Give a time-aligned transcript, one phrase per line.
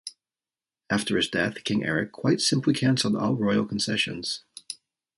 [0.89, 4.41] After his death King Eric quite simply cancelled all royal concessions.